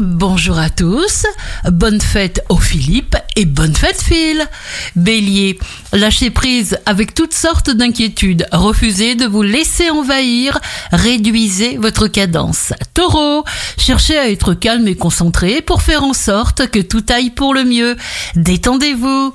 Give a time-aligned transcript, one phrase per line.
[0.00, 1.26] Bonjour à tous,
[1.72, 4.46] bonne fête au Philippe et bonne fête Phil.
[4.94, 5.58] Bélier,
[5.92, 10.56] lâchez prise avec toutes sortes d'inquiétudes, refusez de vous laisser envahir,
[10.92, 12.72] réduisez votre cadence.
[12.94, 13.42] Taureau,
[13.76, 17.64] cherchez à être calme et concentré pour faire en sorte que tout aille pour le
[17.64, 17.96] mieux.
[18.36, 19.34] Détendez-vous.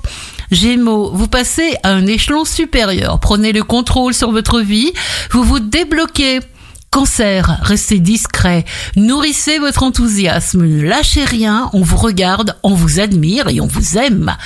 [0.50, 4.92] Gémeaux, vous passez à un échelon supérieur, prenez le contrôle sur votre vie,
[5.30, 6.40] vous vous débloquez.
[6.94, 8.64] Cancer, restez discret,
[8.94, 13.98] nourrissez votre enthousiasme, ne lâchez rien, on vous regarde, on vous admire et on vous
[13.98, 14.36] aime.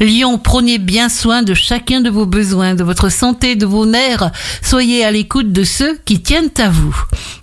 [0.00, 4.30] Lion, prenez bien soin de chacun de vos besoins, de votre santé, de vos nerfs,
[4.62, 6.98] soyez à l'écoute de ceux qui tiennent à vous.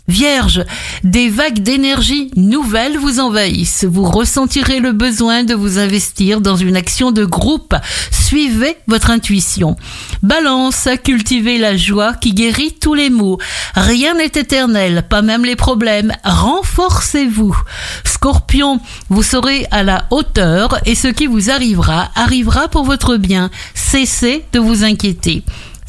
[0.07, 0.63] Vierge,
[1.03, 3.85] des vagues d'énergie nouvelles vous envahissent.
[3.85, 7.73] Vous ressentirez le besoin de vous investir dans une action de groupe.
[8.11, 9.75] Suivez votre intuition.
[10.21, 13.39] Balance, cultivez la joie qui guérit tous les maux.
[13.73, 16.13] Rien n'est éternel, pas même les problèmes.
[16.23, 17.57] Renforcez-vous.
[18.03, 18.79] Scorpion,
[19.09, 23.49] vous serez à la hauteur et ce qui vous arrivera arrivera pour votre bien.
[23.73, 25.43] Cessez de vous inquiéter.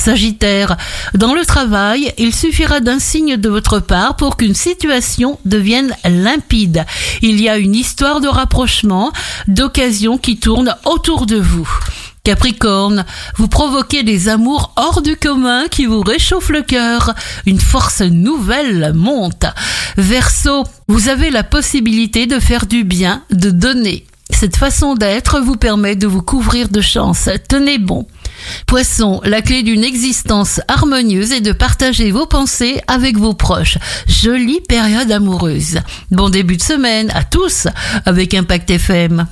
[0.07, 0.77] Sagittaire,
[1.15, 6.85] dans le travail, il suffira d'un signe de votre part pour qu'une situation devienne limpide.
[7.23, 9.11] Il y a une histoire de rapprochement,
[9.49, 11.69] d'occasion qui tourne autour de vous.
[12.23, 17.13] Capricorne, vous provoquez des amours hors du commun qui vous réchauffent le cœur.
[17.45, 19.47] Une force nouvelle monte.
[19.97, 24.07] Verseau, vous avez la possibilité de faire du bien, de donner.
[24.39, 27.31] Cette façon d'être vous permet de vous couvrir de chance.
[27.49, 28.07] Tenez bon.
[28.67, 33.79] Poisson, la clé d'une existence harmonieuse est de partager vos pensées avec vos proches.
[34.07, 35.79] Jolie période amoureuse.
[36.11, 37.67] Bon début de semaine à tous
[38.05, 39.27] avec Impact FM.